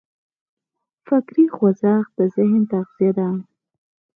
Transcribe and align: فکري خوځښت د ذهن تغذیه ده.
فکري 1.05 1.45
خوځښت 1.55 2.11
د 2.17 2.19
ذهن 2.35 2.61
تغذیه 2.71 3.11
ده. 3.17 3.27